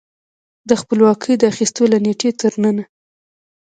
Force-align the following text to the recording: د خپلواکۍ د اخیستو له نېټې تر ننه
د 0.69 0.71
خپلواکۍ 0.81 1.33
د 1.37 1.43
اخیستو 1.51 1.83
له 1.91 1.97
نېټې 2.05 2.29
تر 2.41 2.53
ننه 2.63 2.83